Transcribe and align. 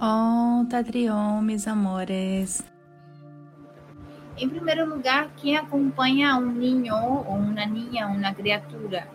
pregunta, 0.00 0.82
Trión, 0.82 1.44
mis 1.46 1.68
amores. 1.68 2.64
En 4.38 4.48
primer 4.48 4.78
lugar, 4.78 5.28
¿quién 5.38 5.58
acompaña 5.58 6.32
a 6.32 6.38
un 6.38 6.58
niño 6.58 6.96
o 6.96 7.34
una 7.34 7.66
niña, 7.66 8.06
una 8.06 8.34
criatura, 8.34 9.06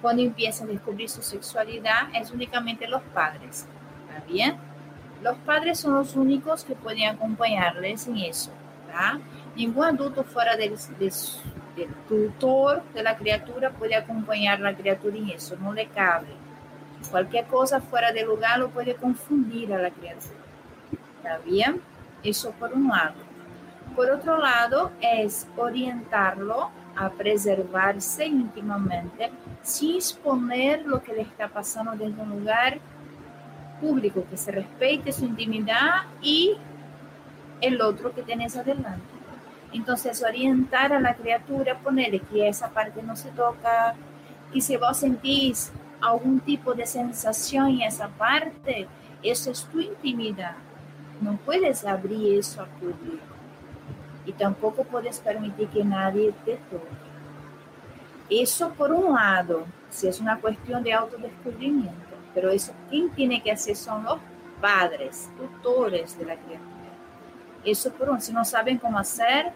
cuando 0.00 0.22
empieza 0.22 0.62
a 0.62 0.68
descubrir 0.68 1.08
su 1.08 1.22
sexualidad? 1.22 2.08
Es 2.14 2.30
únicamente 2.30 2.86
los 2.86 3.02
padres. 3.12 3.66
¿Está 4.08 4.24
bien? 4.26 4.56
Los 5.22 5.36
padres 5.38 5.80
son 5.80 5.94
los 5.94 6.14
únicos 6.14 6.64
que 6.64 6.76
pueden 6.76 7.08
acompañarles 7.08 8.06
en 8.06 8.18
eso. 8.18 8.52
¿verdad? 8.86 9.14
Ningún 9.56 9.84
adulto 9.84 10.22
fuera 10.22 10.56
del, 10.56 10.76
del, 11.00 11.12
del 11.74 11.94
tutor 12.08 12.84
de 12.94 13.02
la 13.02 13.16
criatura 13.16 13.70
puede 13.70 13.96
acompañar 13.96 14.58
a 14.58 14.70
la 14.70 14.76
criatura 14.76 15.16
en 15.16 15.30
eso, 15.30 15.56
no 15.56 15.72
le 15.72 15.88
cabe. 15.88 16.47
Cualquier 17.10 17.46
cosa 17.46 17.80
fuera 17.80 18.12
de 18.12 18.24
lugar 18.24 18.58
lo 18.58 18.70
puede 18.70 18.94
confundir 18.94 19.72
a 19.72 19.78
la 19.78 19.90
criatura. 19.90 20.34
¿Está 21.16 21.38
bien? 21.38 21.80
Eso 22.22 22.52
por 22.52 22.72
un 22.72 22.88
lado. 22.88 23.14
Por 23.96 24.10
otro 24.10 24.38
lado, 24.38 24.92
es 25.00 25.46
orientarlo 25.56 26.70
a 26.94 27.10
preservarse 27.10 28.26
íntimamente 28.26 29.30
sin 29.62 29.96
exponer 29.96 30.84
lo 30.84 31.02
que 31.02 31.12
le 31.12 31.22
está 31.22 31.48
pasando 31.48 31.92
desde 31.92 32.20
un 32.20 32.30
lugar 32.30 32.78
público, 33.80 34.24
que 34.28 34.36
se 34.36 34.50
respete 34.50 35.12
su 35.12 35.24
intimidad 35.24 36.02
y 36.20 36.56
el 37.60 37.80
otro 37.80 38.12
que 38.12 38.22
tienes 38.22 38.56
adelante. 38.56 39.06
Entonces, 39.72 40.22
orientar 40.22 40.92
a 40.92 41.00
la 41.00 41.14
criatura, 41.14 41.78
ponerle 41.78 42.20
que 42.20 42.48
esa 42.48 42.70
parte 42.70 43.02
no 43.02 43.16
se 43.16 43.30
toca, 43.30 43.94
que 44.52 44.60
si 44.60 44.76
vos 44.76 44.96
sentís 44.96 45.72
algún 46.00 46.40
tipo 46.40 46.74
de 46.74 46.86
sensación 46.86 47.68
en 47.68 47.82
esa 47.82 48.08
parte, 48.08 48.86
eso 49.22 49.50
es 49.50 49.64
tu 49.64 49.80
intimidad. 49.80 50.56
No 51.20 51.36
puedes 51.44 51.84
abrir 51.84 52.38
eso 52.38 52.62
al 52.62 52.68
público 52.68 53.24
y 54.24 54.32
tampoco 54.32 54.84
puedes 54.84 55.18
permitir 55.18 55.68
que 55.68 55.84
nadie 55.84 56.32
te 56.44 56.56
toque. 56.70 57.08
Eso 58.30 58.70
por 58.74 58.92
un 58.92 59.14
lado, 59.14 59.64
si 59.90 60.06
es 60.06 60.20
una 60.20 60.38
cuestión 60.38 60.82
de 60.82 60.92
autodescubrimiento, 60.92 61.94
pero 62.34 62.50
eso 62.50 62.72
quien 62.90 63.10
tiene 63.10 63.42
que 63.42 63.50
hacer 63.50 63.74
son 63.74 64.04
los 64.04 64.18
padres, 64.60 65.30
tutores 65.36 66.18
de 66.18 66.26
la 66.26 66.36
criatura. 66.36 66.68
Eso 67.64 67.90
por 67.92 68.10
un, 68.10 68.20
si 68.20 68.32
no 68.32 68.44
saben 68.44 68.78
cómo 68.78 68.98
hacer, 68.98 69.52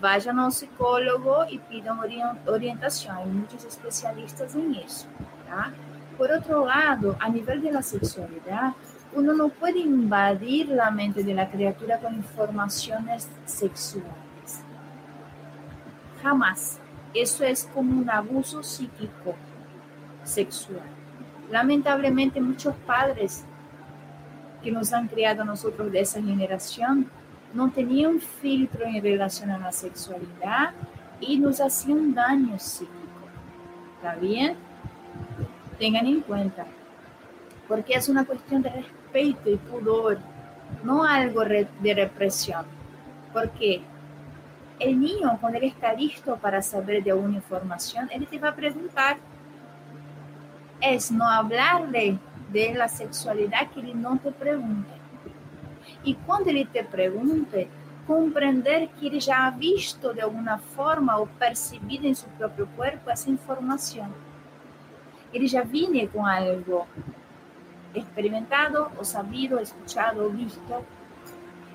vayan 0.00 0.38
a 0.38 0.46
un 0.46 0.52
psicólogo 0.52 1.46
y 1.48 1.58
pidan 1.58 1.98
orientación. 2.46 3.16
Hay 3.16 3.26
muchos 3.26 3.64
especialistas 3.64 4.54
en 4.54 4.74
eso. 4.76 5.06
¿Tá? 5.50 5.72
Por 6.16 6.30
otro 6.30 6.66
lado, 6.66 7.16
a 7.18 7.28
nivel 7.28 7.60
de 7.62 7.72
la 7.72 7.82
sexualidad, 7.82 8.72
uno 9.14 9.32
no 9.32 9.48
puede 9.48 9.80
invadir 9.80 10.68
la 10.68 10.90
mente 10.90 11.24
de 11.24 11.34
la 11.34 11.50
criatura 11.50 11.98
con 11.98 12.14
informaciones 12.14 13.28
sexuales. 13.44 14.62
Jamás. 16.22 16.78
Eso 17.12 17.42
es 17.42 17.68
como 17.74 18.00
un 18.00 18.08
abuso 18.08 18.62
psíquico 18.62 19.34
sexual. 20.22 20.88
Lamentablemente 21.50 22.40
muchos 22.40 22.74
padres 22.86 23.44
que 24.62 24.70
nos 24.70 24.92
han 24.92 25.08
criado 25.08 25.42
a 25.42 25.44
nosotros 25.44 25.90
de 25.90 26.00
esa 26.00 26.22
generación 26.22 27.10
no 27.52 27.70
tenían 27.70 28.20
filtro 28.20 28.84
en 28.84 29.02
relación 29.02 29.50
a 29.50 29.58
la 29.58 29.72
sexualidad 29.72 30.70
y 31.18 31.38
nos 31.38 31.60
hacían 31.60 32.14
daño 32.14 32.56
psíquico. 32.60 33.00
¿Está 33.96 34.14
bien? 34.14 34.56
Tengan 35.80 36.06
en 36.06 36.20
cuenta, 36.20 36.66
porque 37.66 37.94
es 37.94 38.08
una 38.08 38.24
cuestión 38.24 38.60
de 38.60 38.68
respeto 38.68 39.50
y 39.50 39.56
pudor, 39.56 40.18
no 40.84 41.02
algo 41.04 41.42
de 41.44 41.94
represión. 41.94 42.66
Porque 43.32 43.80
el 44.78 45.00
niño, 45.00 45.38
cuando 45.40 45.58
él 45.58 45.64
está 45.64 45.94
listo 45.94 46.36
para 46.36 46.60
saber 46.60 47.02
de 47.02 47.12
alguna 47.12 47.36
información, 47.36 48.10
él 48.12 48.26
te 48.26 48.38
va 48.38 48.50
a 48.50 48.54
preguntar. 48.54 49.16
Es 50.82 51.10
no 51.10 51.26
hablarle 51.26 52.18
de 52.52 52.74
la 52.74 52.88
sexualidad 52.88 53.70
que 53.70 53.80
él 53.80 54.00
no 54.00 54.18
te 54.18 54.32
pregunte. 54.32 54.90
Y 56.04 56.14
cuando 56.14 56.50
él 56.50 56.68
te 56.70 56.84
pregunte, 56.84 57.68
comprender 58.06 58.88
que 58.90 59.06
ele 59.06 59.20
já 59.20 59.46
ha 59.46 59.50
visto 59.50 60.12
de 60.12 60.20
alguma 60.20 60.58
forma 60.58 61.16
ou 61.16 61.26
percebido 61.26 62.06
em 62.06 62.12
seu 62.12 62.28
próprio 62.36 62.66
corpo 62.76 63.10
essa 63.10 63.30
informação. 63.30 64.12
Ele 65.32 65.46
já 65.46 65.62
vinha 65.62 66.08
com 66.08 66.26
algo 66.26 66.86
experimentado 67.94 68.90
o 68.98 69.04
sabido, 69.04 69.58
escuchado 69.58 70.26
o 70.26 70.30
visto. 70.30 70.84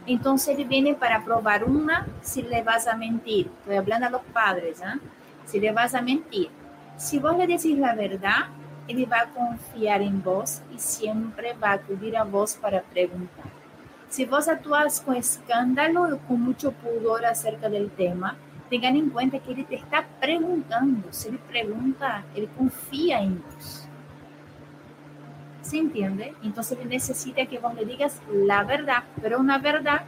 Entonces 0.08 0.58
él 0.58 0.66
viene 0.66 0.94
para 0.94 1.24
probar 1.24 1.64
una 1.64 2.08
si 2.22 2.42
le 2.42 2.62
vas 2.62 2.88
a 2.88 2.96
mentir. 2.96 3.50
Estoy 3.60 3.78
hablando 3.78 4.08
a 4.08 4.10
los 4.12 4.22
padres, 4.22 4.82
¿eh? 4.82 5.00
Si 5.46 5.60
le 5.60 5.72
vas 5.72 5.96
a 5.96 6.02
mentir. 6.02 6.50
Si 6.98 7.20
vos 7.20 7.38
le 7.38 7.48
decís 7.48 7.78
la 7.78 7.96
verdad, 7.96 8.48
él 8.88 9.12
va 9.12 9.22
a 9.22 9.30
confiar 9.30 10.02
en 10.02 10.22
vos 10.22 10.62
y 10.74 10.80
siempre 10.80 11.54
va 11.54 11.70
a 11.70 11.74
acudir 11.74 12.16
a 12.16 12.24
vos 12.24 12.56
para 12.56 12.82
preguntar. 12.82 13.46
Si 14.10 14.26
vos 14.26 14.48
actúas 14.48 15.02
con 15.02 15.16
escándalo 15.16 16.04
o 16.04 16.18
con 16.20 16.42
mucho 16.42 16.72
pudor 16.72 17.26
acerca 17.26 17.68
del 17.68 17.90
tema, 17.90 18.38
tengan 18.70 18.96
en 18.96 19.09
cuenta 19.09 19.40
que 19.40 19.53
él 19.53 19.66
te 19.66 19.76
está 19.76 20.06
preguntando. 20.20 21.08
Si 21.12 21.30
él 21.30 21.40
pregunta, 21.40 22.24
él 22.36 22.50
confía 22.58 23.22
en 23.22 23.42
vos. 23.42 23.88
¿Se 25.62 25.78
entiende? 25.78 26.34
Entonces 26.44 26.78
necesita 26.86 27.46
que 27.46 27.59
vos 27.59 27.74
le 27.74 27.86
digas 27.86 28.22
la 28.31 28.64
verdad, 28.64 29.04
pero 29.22 29.40
una 29.40 29.58
verdad 29.58 30.04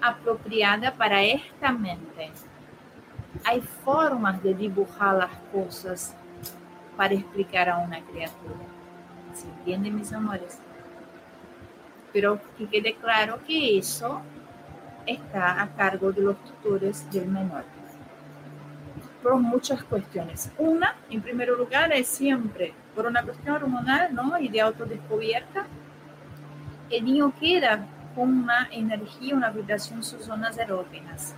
apropiada 0.00 0.92
para 0.94 1.22
esta 1.22 1.72
mente. 1.72 2.30
Hay 3.44 3.60
formas 3.60 4.42
de 4.42 4.54
dibujar 4.54 5.16
las 5.16 5.30
cosas 5.52 6.14
para 6.96 7.14
explicar 7.14 7.68
a 7.68 7.78
una 7.78 8.00
criatura. 8.00 8.56
¿Se 9.32 9.46
entiende, 9.46 9.90
mis 9.90 10.12
amores? 10.12 10.58
Pero 12.12 12.40
que 12.56 12.66
quede 12.66 12.94
claro 12.96 13.40
que 13.46 13.78
eso 13.78 14.20
está 15.06 15.62
a 15.62 15.68
cargo 15.68 16.12
de 16.12 16.22
los 16.22 16.36
tutores 16.44 17.10
del 17.10 17.28
menor. 17.28 17.77
Por 19.22 19.36
muchas 19.36 19.82
cuestiones. 19.82 20.52
Una, 20.58 20.96
en 21.10 21.20
primer 21.20 21.48
lugar, 21.48 21.92
es 21.92 22.06
siempre 22.08 22.72
por 22.94 23.06
una 23.06 23.22
cuestión 23.22 23.56
hormonal 23.56 24.14
¿no? 24.14 24.38
y 24.38 24.48
de 24.48 24.60
autodescubierta, 24.60 25.66
el 26.90 27.04
niño 27.04 27.32
queda 27.38 27.86
con 28.14 28.42
una 28.42 28.68
energía, 28.70 29.34
una 29.34 29.50
vibración 29.50 29.98
en 29.98 30.04
sus 30.04 30.24
zonas 30.24 30.58
erógenas. 30.58 31.34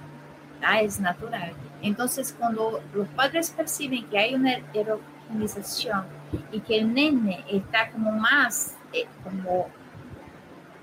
¿ah? 0.62 0.80
Es 0.80 1.00
natural. 1.00 1.52
Entonces, 1.82 2.34
cuando 2.38 2.82
los 2.94 3.08
padres 3.08 3.50
perciben 3.50 4.06
que 4.08 4.18
hay 4.18 4.34
una 4.34 4.60
erogenización 4.72 6.04
y 6.52 6.60
que 6.60 6.78
el 6.78 6.92
nene 6.92 7.44
está 7.48 7.90
como 7.90 8.12
más 8.12 8.76
eh, 8.92 9.06
como 9.24 9.68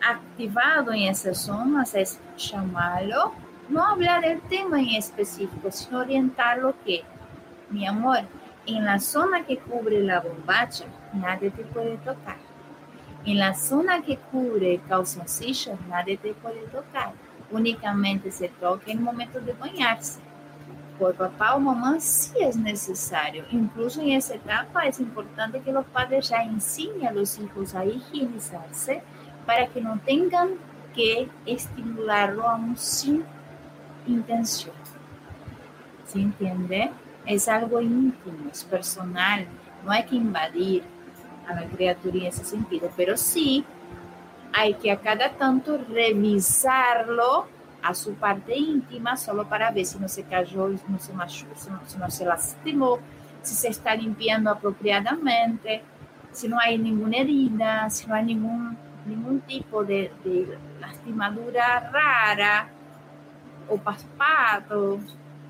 activado 0.06 0.94
en 0.94 1.04
esas 1.04 1.40
zonas, 1.40 1.94
es 1.96 2.20
llamarlo, 2.38 3.34
no 3.70 3.84
hablar 3.84 4.22
del 4.22 4.42
tema 4.42 4.80
en 4.80 4.90
específico, 4.90 5.72
sino 5.72 6.00
orientarlo 6.00 6.74
que, 6.86 7.04
mi 7.70 7.86
amor, 7.86 8.20
en 8.66 8.86
la 8.86 9.00
zona 9.00 9.46
que 9.46 9.58
cubre 9.58 10.02
la 10.02 10.20
bombacha, 10.20 10.86
nadie 11.14 11.52
te 11.52 11.64
puede 11.64 11.98
tocar. 11.98 12.38
En 13.26 13.40
la 13.40 13.54
zona 13.54 14.02
que 14.02 14.18
cubre 14.18 14.80
calzoncillos, 14.88 15.78
nadie 15.90 16.18
te 16.18 16.34
puede 16.34 16.62
tocar. 16.68 17.12
Únicamente 17.52 18.32
se 18.32 18.50
toca 18.50 18.92
en 18.92 19.00
el 19.00 19.04
momento 19.04 19.40
de 19.40 19.54
bañarse. 19.54 20.20
Por 20.98 21.14
papá 21.14 21.56
o 21.56 21.60
mamá 21.60 22.00
sí 22.00 22.34
es 22.40 22.56
necesario. 22.56 23.46
Incluso 23.52 24.02
en 24.02 24.12
esa 24.12 24.36
etapa 24.36 24.86
es 24.86 25.00
importante 25.00 25.62
que 25.62 25.72
los 25.72 25.86
padres 25.86 26.30
ya 26.30 26.42
enseñen 26.44 27.08
a 27.08 27.12
los 27.12 27.38
hijos 27.38 27.76
a 27.76 27.86
higienizarse 27.86 29.04
para 29.46 29.68
que 29.68 29.80
no 29.82 30.00
tengan 30.06 30.52
que 30.96 31.30
estimularlo 31.46 32.48
aún 32.48 32.76
sin 32.76 33.24
intención. 34.08 34.76
¿Se 36.06 36.20
entiende? 36.20 36.92
es 37.28 37.48
algo 37.50 37.82
íntimo, 37.82 38.50
es 38.52 38.64
personal, 38.64 39.46
no 39.84 39.92
hay 39.92 40.04
que 40.06 40.16
invadir 40.16 40.84
a 41.48 41.54
la 41.54 41.64
criatura 41.66 42.18
en 42.18 42.26
ese 42.28 42.46
sentido, 42.46 42.90
pero 42.96 43.18
sí 43.18 43.64
hay 44.54 44.74
que 44.76 44.92
a 44.92 45.00
cada 45.00 45.32
tanto 45.34 45.78
revisarlo 45.78 47.46
a 47.84 47.94
su 47.94 48.16
parte 48.16 48.56
íntima 48.56 49.18
solo 49.18 49.48
para 49.48 49.72
ver 49.72 49.86
si 49.86 50.00
no 50.00 50.08
se 50.08 50.24
cayó, 50.24 50.70
no 50.70 51.00
se 51.00 51.14
machucó, 51.14 51.54
si 51.86 51.98
no, 52.00 52.10
se 52.10 52.26
lastimó, 52.26 53.00
si 53.44 53.54
se 53.54 53.68
está 53.68 53.94
limpiando 53.94 54.50
apropiadamente, 54.50 55.84
si 56.32 56.48
no 56.48 56.58
hay 56.60 56.78
ninguna 56.78 57.18
herida, 57.18 57.90
si 57.90 58.08
no 58.08 58.16
hay 58.16 58.26
ningún, 58.26 58.78
ningún 59.06 59.42
tipo 59.42 59.84
de 59.84 60.12
lastimadura 60.80 61.92
rara 61.92 62.70
o 63.70 63.78
paspado, 63.78 65.00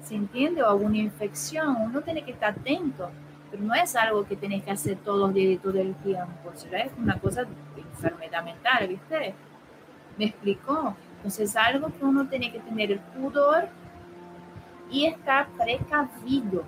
¿se 0.04 0.16
entiende? 0.16 0.64
O 0.64 0.70
alguna 0.70 0.98
infección, 0.98 1.76
uno 1.82 2.02
tiene 2.02 2.24
que 2.24 2.32
estar 2.32 2.52
atento, 2.52 3.10
pero 3.52 3.64
no 3.64 3.74
es 3.74 3.96
algo 3.96 4.26
que 4.26 4.36
tienes 4.36 4.64
que 4.64 4.72
hacer 4.72 4.98
todos 4.98 5.20
los 5.20 5.34
días 5.34 5.62
todo 5.62 5.80
el 5.80 5.96
tiempo, 5.96 6.52
es 6.54 6.92
una 6.98 7.18
cosa 7.20 7.44
de 7.44 7.82
enfermedad 7.82 8.44
mental, 8.44 8.88
¿viste? 8.88 9.34
¿Me 10.18 10.26
explicó? 10.26 10.96
Entonces, 11.18 11.56
algo 11.56 11.88
que 11.88 12.06
uno 12.06 12.28
tiene 12.28 12.52
que 12.52 12.60
tener 12.60 12.92
el 12.92 13.00
pudor 13.00 13.70
y 14.90 15.06
estar 15.06 15.48
precavido 15.50 16.64